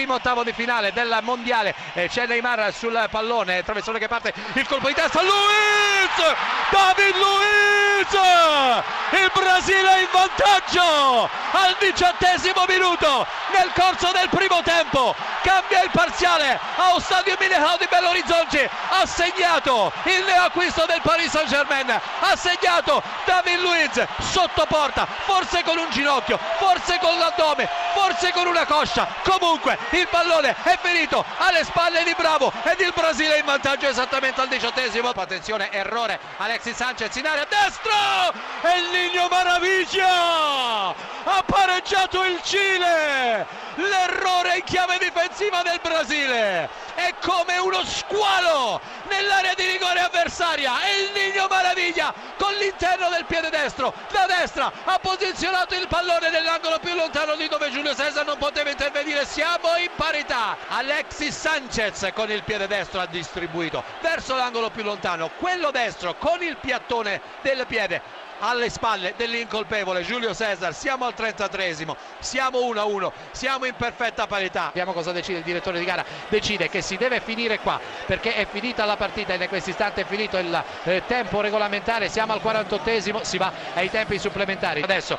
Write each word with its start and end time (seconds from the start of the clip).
primo 0.00 0.14
ottavo 0.14 0.42
di 0.42 0.54
finale 0.54 0.94
del 0.94 1.18
mondiale. 1.20 1.74
Eh, 1.92 2.08
c'è 2.08 2.26
Neymar 2.26 2.72
sul 2.72 3.06
pallone, 3.10 3.62
traversone 3.62 3.98
che 3.98 4.08
parte, 4.08 4.32
il 4.54 4.66
colpo 4.66 4.88
di 4.88 4.94
testa, 4.94 5.20
Luiz! 5.20 6.34
David 6.70 7.16
Luiz! 7.16 7.68
Il 9.10 9.30
Brasile 9.34 10.00
in 10.00 10.08
vantaggio 10.10 11.28
al 11.52 11.76
diciottesimo 11.78 12.64
minuto 12.66 13.26
nel 13.52 13.70
corso 13.74 14.10
del 14.12 14.28
primo 14.30 14.62
tempo. 14.62 15.14
Cambia 15.42 15.82
il 15.82 15.90
parziale 15.90 16.58
a 16.76 16.98
Stadio 16.98 17.36
Mineirão 17.38 17.76
di 17.78 17.86
Belo 17.90 18.08
Horizonte. 18.08 18.70
Ha 18.88 19.04
segnato 19.04 19.92
il 20.04 20.24
neoacquisto 20.24 20.86
del 20.86 21.00
Paris 21.02 21.30
Saint 21.30 21.48
Germain. 21.48 21.90
Ha 21.90 22.36
segnato 22.36 23.02
David 23.24 23.60
Luiz 23.60 24.06
sotto 24.20 24.64
porta, 24.66 25.06
forse 25.24 25.62
con 25.64 25.76
un 25.76 25.90
ginocchio, 25.90 26.38
forse 26.58 26.98
con 27.00 27.18
l'addome, 27.18 27.68
forse 28.10 28.32
con 28.32 28.46
una 28.46 28.66
coscia. 28.66 29.06
Comunque 29.22 29.78
il 29.90 30.08
pallone 30.08 30.56
è 30.64 30.76
finito 30.82 31.24
alle 31.38 31.62
spalle 31.64 32.02
di 32.02 32.14
Bravo 32.16 32.52
ed 32.64 32.80
il 32.80 32.92
Brasile 32.92 33.38
in 33.38 33.44
vantaggio 33.44 33.86
esattamente 33.86 34.40
al 34.40 34.48
diciottesimo. 34.48 35.10
Attenzione, 35.10 35.70
errore. 35.70 36.18
Alexis 36.38 36.74
Sanchez 36.74 37.14
in 37.16 37.26
area 37.26 37.46
destro 37.48 37.92
e 38.62 38.78
il 38.78 38.90
Nino 38.90 39.28
Maraviglia 39.28 40.94
ha 41.24 41.42
pareggiato 41.44 42.24
il 42.24 42.40
Cile. 42.42 43.46
L'errore 43.76 44.56
in 44.58 44.64
chiave 44.64 44.98
difensiva 44.98 45.62
del 45.62 45.78
Brasile! 45.82 46.68
È 46.94 47.14
come 47.20 47.56
uno 47.58 47.82
squalo 47.84 48.80
nell'area 49.08 49.54
di 49.54 49.64
rigore 49.64 50.00
avversaria! 50.00 50.82
E 50.82 51.02
il 51.02 51.10
Nino 51.12 51.46
Maraviglia 51.48 52.12
con 52.36 52.52
l'interno 52.54 53.08
del 53.08 53.24
piede 53.24 53.50
destro! 53.50 53.94
Da 54.10 54.26
destra 54.26 54.70
ha 54.84 54.98
posizionato 54.98 55.74
il 55.74 55.86
pallone 55.88 56.30
nell'angolo 56.30 56.78
più 56.78 56.94
lontano 56.94 57.36
di 57.36 57.48
dove 57.48 57.70
Giulio 57.70 57.94
Cesar 57.94 58.24
non 58.24 58.38
poteva 58.38 58.70
intervenire. 58.70 59.24
Siamo 59.24 59.76
in 59.76 59.90
parità! 59.94 60.56
Alexis 60.68 61.38
Sanchez 61.38 62.10
con 62.14 62.30
il 62.30 62.42
piede 62.42 62.66
destro 62.66 63.00
ha 63.00 63.06
distribuito 63.06 63.82
verso 64.00 64.34
l'angolo 64.36 64.70
più 64.70 64.82
lontano. 64.82 65.30
Quello 65.38 65.70
destro 65.70 66.14
con 66.16 66.42
il 66.42 66.56
piattone 66.56 67.20
del 67.42 67.66
piede 67.66 68.28
alle 68.40 68.70
spalle 68.70 69.14
dell'incolpevole 69.16 70.02
Giulio 70.02 70.34
Cesar. 70.34 70.74
Siamo 70.74 71.06
al 71.06 71.14
33esimo 71.16 71.96
siamo 72.18 72.58
1-1 72.60 73.10
siamo 73.32 73.64
in 73.66 73.74
perfetta 73.74 74.26
parità. 74.26 74.66
Vediamo 74.66 74.92
cosa 74.92 75.12
decide 75.12 75.38
il 75.38 75.44
direttore 75.44 75.78
di 75.78 75.84
gara. 75.84 76.04
Decide 76.28 76.68
che 76.68 76.82
si 76.82 76.96
deve 76.96 77.20
finire 77.20 77.58
qua 77.58 77.80
perché 78.06 78.34
è 78.34 78.46
finita 78.46 78.84
la 78.84 78.96
partita 78.96 79.34
in 79.34 79.48
questo 79.48 79.70
istante 79.70 80.02
è 80.02 80.04
finito 80.04 80.38
il 80.38 80.64
eh, 80.84 81.02
tempo 81.06 81.40
regolamentare. 81.40 82.08
Siamo 82.08 82.32
al 82.32 82.40
48esimo 82.42 83.22
si 83.22 83.38
va 83.38 83.52
ai 83.74 83.90
tempi 83.90 84.18
supplementari. 84.18 84.82
Adesso 84.82 85.18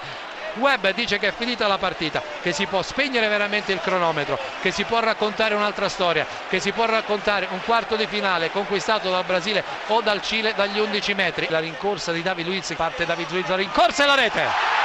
Webb 0.55 0.89
dice 0.89 1.17
che 1.17 1.30
è 1.30 1.33
finita 1.33 1.67
la 1.67 1.77
partita, 1.77 2.21
che 2.41 2.52
si 2.52 2.66
può 2.66 2.81
spegnere 2.81 3.27
veramente 3.27 3.71
il 3.71 3.80
cronometro, 3.80 4.38
che 4.61 4.71
si 4.71 4.83
può 4.83 4.99
raccontare 4.99 5.55
un'altra 5.55 5.89
storia, 5.89 6.25
che 6.49 6.59
si 6.59 6.71
può 6.71 6.85
raccontare 6.85 7.47
un 7.52 7.61
quarto 7.63 7.95
di 7.95 8.08
finale 8.08 8.52
conquistato 8.52 9.09
dal 9.09 9.25
Brasile 9.25 9.63
o 9.88 10.02
dal 10.02 10.21
Cile 10.21 10.53
dagli 10.53 10.80
11 10.80 11.13
metri. 11.13 11.47
La 11.49 11.59
rincorsa 11.59 12.11
di 12.11 12.21
David 12.21 12.47
Luiz, 12.47 12.73
parte 12.75 13.05
David 13.05 13.31
Luiz, 13.31 13.47
la 13.47 13.55
rincorsa 13.55 14.03
e 14.03 14.08
la 14.08 14.16
rete. 14.16 14.80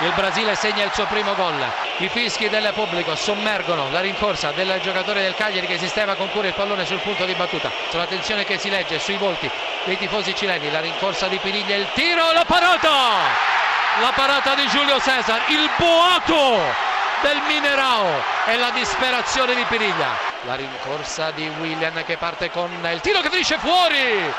Il 0.00 0.12
Brasile 0.14 0.56
segna 0.56 0.84
il 0.84 0.92
suo 0.92 1.06
primo 1.06 1.34
gol. 1.34 1.64
I 1.98 2.08
fischi 2.08 2.48
del 2.48 2.72
pubblico 2.74 3.14
sommergono 3.14 3.90
la 3.92 4.00
rincorsa 4.00 4.50
del 4.50 4.80
giocatore 4.82 5.22
del 5.22 5.36
Cagliari 5.36 5.68
che 5.68 5.78
sistema 5.78 6.16
con 6.16 6.30
cura 6.30 6.48
il 6.48 6.54
pallone 6.54 6.84
sul 6.84 6.98
punto 6.98 7.24
di 7.24 7.34
battuta. 7.34 7.70
Sulla 7.90 8.06
tensione 8.06 8.44
che 8.44 8.58
si 8.58 8.70
legge 8.70 8.98
sui 8.98 9.16
volti 9.16 9.48
dei 9.84 9.96
tifosi 9.96 10.34
cileni. 10.34 10.70
La 10.72 10.80
rincorsa 10.80 11.28
di 11.28 11.38
Piniglia, 11.38 11.76
il 11.76 11.86
tiro, 11.94 12.32
la 12.32 12.44
parata! 12.44 13.53
La 14.00 14.12
parata 14.14 14.54
di 14.54 14.66
Giulio 14.68 14.98
Cesar, 15.00 15.42
il 15.48 15.70
boato 15.76 16.58
del 17.22 17.40
Minerao 17.46 18.22
e 18.46 18.56
la 18.56 18.70
disperazione 18.70 19.54
di 19.54 19.64
Piriglia. 19.64 20.32
La 20.42 20.54
rincorsa 20.54 21.30
di 21.30 21.48
William 21.60 22.04
che 22.04 22.16
parte 22.16 22.50
con 22.50 22.70
il 22.92 23.00
tiro 23.00 23.20
che 23.20 23.30
finisce 23.30 23.58
fuori, 23.58 24.32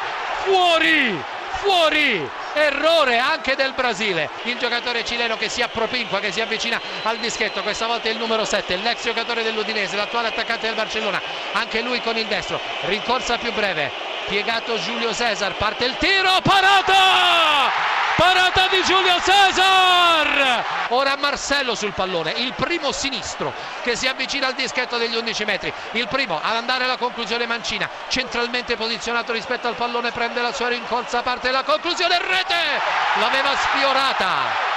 fuori, 0.43 1.23
fuori. 1.51 2.29
Errore 2.57 3.17
anche 3.17 3.55
del 3.55 3.73
Brasile, 3.73 4.29
il 4.43 4.57
giocatore 4.57 5.03
cileno 5.03 5.35
che 5.35 5.49
si 5.49 5.61
appropinqua, 5.61 6.21
che 6.21 6.31
si 6.31 6.39
avvicina 6.39 6.79
al 7.03 7.17
dischetto, 7.17 7.61
questa 7.63 7.85
volta 7.85 8.07
il 8.07 8.17
numero 8.17 8.45
7, 8.45 8.77
l'ex 8.77 9.03
giocatore 9.03 9.43
dell'Udinese, 9.43 9.97
l'attuale 9.97 10.29
attaccante 10.29 10.67
del 10.67 10.75
Barcellona, 10.75 11.21
anche 11.51 11.81
lui 11.81 11.99
con 11.99 12.15
il 12.15 12.27
destro, 12.27 12.61
rincorsa 12.85 13.37
più 13.37 13.51
breve, 13.51 13.91
piegato 14.27 14.79
Giulio 14.79 15.13
Cesar, 15.13 15.55
parte 15.55 15.83
il 15.83 15.97
tiro, 15.97 16.39
parata! 16.41 17.94
Parata 18.15 18.67
di 18.69 18.81
Giulio 18.83 19.19
Cesar! 19.21 20.63
Ora 20.89 21.15
Marcello 21.17 21.75
sul 21.75 21.93
pallone 21.93 22.31
il 22.31 22.53
primo 22.53 22.91
sinistro 22.91 23.53
che 23.81 23.95
si 23.95 24.07
avvicina 24.07 24.47
al 24.47 24.53
dischetto 24.53 24.97
degli 24.97 25.15
11 25.15 25.45
metri. 25.45 25.73
Il 25.91 26.07
primo 26.07 26.39
ad 26.41 26.55
andare 26.55 26.83
alla 26.83 26.97
conclusione 26.97 27.45
Mancina 27.45 27.89
centralmente 28.07 28.75
posizionato 28.75 29.31
rispetto 29.31 29.67
al 29.67 29.75
pallone 29.75 30.11
prende 30.11 30.41
la 30.41 30.53
sua 30.53 30.69
rincorsa 30.69 31.21
parte 31.21 31.51
la 31.51 31.63
conclusione 31.63 32.17
rete! 32.19 32.81
L'aveva 33.19 33.55
sfiorata 33.55 34.73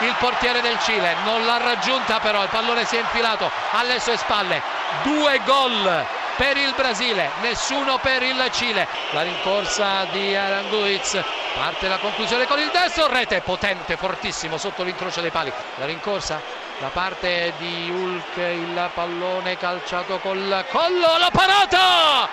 il 0.00 0.14
portiere 0.20 0.60
del 0.60 0.78
Cile 0.80 1.16
non 1.24 1.44
l'ha 1.44 1.56
raggiunta 1.56 2.20
però 2.20 2.42
il 2.44 2.48
pallone 2.50 2.84
si 2.84 2.96
è 2.96 3.00
infilato 3.00 3.50
alle 3.72 3.98
sue 3.98 4.16
spalle. 4.16 4.62
Due 5.02 5.40
gol 5.44 6.06
per 6.38 6.56
il 6.56 6.72
Brasile, 6.76 7.30
nessuno 7.42 7.98
per 7.98 8.22
il 8.22 8.48
Cile. 8.52 8.86
La 9.10 9.22
rincorsa 9.22 10.04
di 10.12 10.36
Aranguiz, 10.36 11.20
parte 11.56 11.88
la 11.88 11.98
conclusione 11.98 12.46
con 12.46 12.60
il 12.60 12.70
destro, 12.70 13.08
rete 13.08 13.40
potente, 13.40 13.96
fortissimo 13.96 14.56
sotto 14.56 14.84
l'incrocio 14.84 15.20
dei 15.20 15.32
pali. 15.32 15.52
La 15.74 15.84
rincorsa 15.84 16.40
da 16.78 16.88
parte 16.88 17.54
di 17.58 17.90
Hulk, 17.90 18.36
il 18.36 18.90
pallone 18.94 19.56
calciato 19.56 20.18
col 20.18 20.64
collo, 20.70 21.18
la 21.18 21.30
parata! 21.32 22.28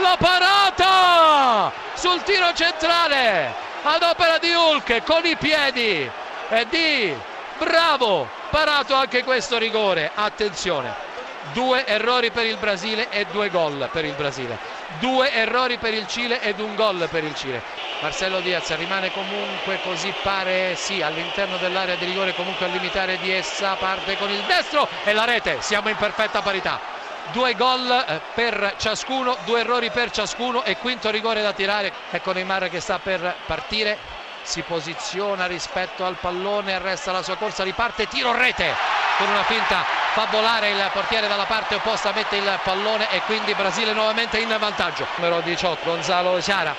La 0.00 0.16
parata! 0.18 1.70
Sul 1.92 2.22
tiro 2.22 2.54
centrale 2.54 3.52
ad 3.82 4.02
opera 4.02 4.38
di 4.38 4.54
Hulk 4.54 5.04
con 5.04 5.26
i 5.26 5.36
piedi 5.36 6.10
e 6.48 6.66
di 6.70 7.14
Bravo, 7.58 8.26
parato 8.48 8.94
anche 8.94 9.22
questo 9.22 9.58
rigore. 9.58 10.10
Attenzione, 10.14 11.08
due 11.52 11.86
errori 11.86 12.30
per 12.30 12.46
il 12.46 12.56
Brasile 12.56 13.08
e 13.10 13.26
due 13.30 13.50
gol 13.50 13.88
per 13.92 14.04
il 14.04 14.14
Brasile, 14.14 14.58
due 14.98 15.32
errori 15.32 15.78
per 15.78 15.94
il 15.94 16.06
Cile 16.06 16.40
ed 16.40 16.60
un 16.60 16.74
gol 16.74 17.08
per 17.10 17.24
il 17.24 17.34
Cile. 17.34 17.62
Marcello 18.00 18.40
Diaz 18.40 18.74
rimane 18.76 19.12
comunque 19.12 19.80
così 19.82 20.12
pare 20.22 20.74
sì 20.74 21.02
all'interno 21.02 21.58
dell'area 21.58 21.96
di 21.96 22.06
rigore 22.06 22.34
comunque 22.34 22.66
a 22.66 22.68
limitare 22.68 23.18
di 23.18 23.30
essa 23.30 23.74
parte 23.74 24.16
con 24.16 24.30
il 24.30 24.42
destro 24.44 24.88
e 25.04 25.12
la 25.12 25.24
rete, 25.24 25.58
siamo 25.60 25.88
in 25.88 25.96
perfetta 25.96 26.40
parità. 26.40 26.98
Due 27.32 27.54
gol 27.54 27.90
eh, 27.90 28.20
per 28.34 28.74
ciascuno, 28.76 29.36
due 29.44 29.60
errori 29.60 29.90
per 29.90 30.10
ciascuno 30.10 30.64
e 30.64 30.78
quinto 30.78 31.10
rigore 31.10 31.42
da 31.42 31.52
tirare. 31.52 31.92
Ecco 32.10 32.32
Neymar 32.32 32.68
che 32.68 32.80
sta 32.80 32.98
per 32.98 33.36
partire, 33.46 33.96
si 34.42 34.62
posiziona 34.62 35.46
rispetto 35.46 36.04
al 36.04 36.16
pallone, 36.18 36.74
arresta 36.74 37.12
la 37.12 37.22
sua 37.22 37.36
corsa, 37.36 37.62
riparte, 37.62 38.08
tiro 38.08 38.32
rete 38.32 38.74
con 39.18 39.28
una 39.28 39.44
finta 39.44 39.99
fa 40.12 40.26
volare 40.30 40.70
il 40.70 40.90
portiere 40.92 41.28
dalla 41.28 41.44
parte 41.44 41.76
opposta, 41.76 42.12
mette 42.12 42.36
il 42.36 42.60
pallone 42.64 43.10
e 43.10 43.20
quindi 43.22 43.54
Brasile 43.54 43.92
nuovamente 43.92 44.38
in 44.38 44.54
vantaggio. 44.58 45.06
Numero 45.16 45.40
18 45.40 45.84
Gonzalo 45.84 46.40
Ciara 46.42 46.74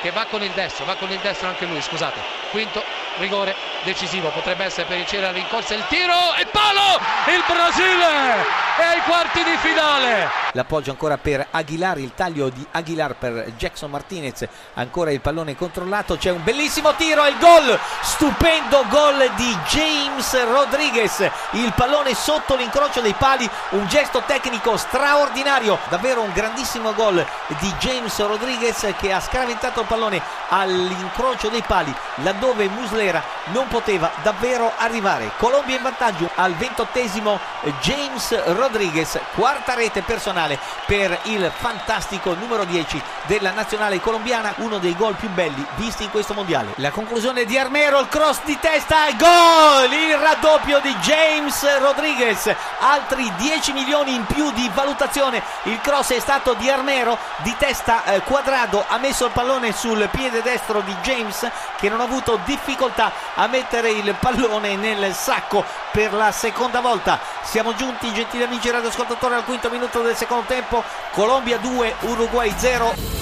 che 0.00 0.10
va 0.12 0.24
con 0.24 0.42
il 0.42 0.50
destro, 0.52 0.84
va 0.84 0.94
con 0.94 1.10
il 1.10 1.18
destro 1.18 1.48
anche 1.48 1.66
lui, 1.66 1.80
scusate. 1.82 2.20
Quinto 2.50 2.82
rigore 3.18 3.54
decisivo, 3.84 4.28
potrebbe 4.30 4.64
essere 4.64 4.86
per 4.86 4.98
il 4.98 5.06
Cile 5.06 5.22
la 5.22 5.32
rincorsa, 5.32 5.74
il 5.74 5.84
tiro 5.88 6.34
e 6.38 6.46
palo! 6.46 6.98
Il 7.26 7.42
Brasile 7.46 8.44
è 8.78 8.82
ai 8.82 9.00
quarti 9.02 9.42
di 9.42 9.56
finale. 9.58 10.28
L'appoggio 10.52 10.90
ancora 10.90 11.16
per 11.16 11.46
Aguilar, 11.50 11.98
il 11.98 12.12
taglio 12.14 12.48
di 12.48 12.66
Aguilar 12.72 13.14
per 13.14 13.52
Jackson 13.56 13.90
Martinez, 13.90 14.46
ancora 14.74 15.12
il 15.12 15.20
pallone 15.20 15.56
controllato, 15.56 16.16
c'è 16.16 16.30
un 16.30 16.42
bellissimo 16.42 16.94
tiro 16.94 17.24
e 17.24 17.30
il 17.30 17.38
gol, 17.38 17.78
stupendo 18.02 18.84
gol 18.88 19.30
di 19.36 19.56
James 19.68 20.44
Rodriguez, 20.44 21.30
il 21.52 21.72
pallone 21.74 22.14
sotto 22.14 22.56
l'incrocio 22.56 23.00
dei 23.00 23.14
pali, 23.14 23.48
un 23.70 23.86
gesto 23.86 24.22
tecnico 24.26 24.76
straordinario, 24.76 25.78
davvero 25.88 26.22
un 26.22 26.32
grandissimo 26.32 26.94
gol 26.94 27.24
di 27.58 27.72
James 27.78 28.18
Rodriguez 28.18 28.94
che 28.98 29.12
ha 29.12 29.20
scraventato 29.20 29.80
il 29.80 29.86
pallone 29.86 30.20
all'incrocio 30.48 31.48
dei 31.48 31.62
pali 31.62 31.94
laddove 32.16 32.68
Muslera 32.68 33.22
non 33.46 33.68
poteva 33.70 34.10
davvero 34.22 34.72
arrivare. 34.76 35.30
Colombia 35.38 35.76
in 35.76 35.82
vantaggio 35.82 36.28
al 36.34 36.54
ventottesimo 36.54 37.38
James 37.80 38.44
Rodriguez, 38.56 39.18
quarta 39.34 39.74
rete 39.74 40.02
personale 40.02 40.58
per 40.86 41.16
il 41.24 41.50
fantastico 41.56 42.34
numero 42.34 42.64
10 42.64 43.00
della 43.26 43.52
nazionale 43.52 44.00
colombiana, 44.00 44.54
uno 44.56 44.78
dei 44.78 44.96
gol 44.96 45.14
più 45.14 45.28
belli 45.30 45.64
visti 45.76 46.04
in 46.04 46.10
questo 46.10 46.34
mondiale. 46.34 46.72
La 46.76 46.90
conclusione 46.90 47.44
di 47.44 47.56
Armero, 47.56 48.00
il 48.00 48.08
cross 48.08 48.40
di 48.44 48.58
testa 48.58 49.10
gol! 49.12 49.92
Il 49.92 50.16
raddoppio 50.16 50.80
di 50.80 50.92
James 50.96 51.78
Rodriguez, 51.78 52.52
altri 52.80 53.32
10 53.36 53.72
milioni 53.72 54.14
in 54.14 54.26
più 54.26 54.50
di 54.52 54.68
valutazione. 54.74 55.42
Il 55.64 55.80
cross 55.80 56.12
è 56.12 56.18
stato 56.18 56.54
di 56.54 56.68
Armero, 56.68 57.16
di 57.38 57.54
testa 57.56 58.04
eh, 58.04 58.20
quadrado, 58.22 58.84
ha 58.88 58.98
messo 58.98 59.26
il 59.26 59.30
pallone 59.30 59.72
sul 59.72 60.08
piede 60.10 60.42
destro 60.42 60.80
di 60.80 60.94
James 61.02 61.48
che 61.76 61.88
non 61.88 62.00
ha 62.00 62.04
avuto 62.04 62.40
difficoltà 62.44 63.12
a 63.34 63.46
mettere 63.60 63.90
il 63.90 64.16
pallone 64.18 64.74
nel 64.76 65.12
sacco 65.12 65.62
per 65.92 66.14
la 66.14 66.32
seconda 66.32 66.80
volta. 66.80 67.20
Siamo 67.42 67.74
giunti, 67.74 68.12
gentili 68.14 68.42
amici 68.42 68.70
radioascoltatori, 68.70 69.34
al 69.34 69.44
quinto 69.44 69.68
minuto 69.68 70.00
del 70.00 70.16
secondo 70.16 70.44
tempo. 70.46 70.82
Colombia 71.12 71.58
2, 71.58 71.96
Uruguay 72.00 72.52
0. 72.56 73.19